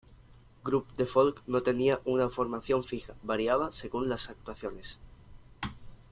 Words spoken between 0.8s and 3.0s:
de Folk no tenía una formación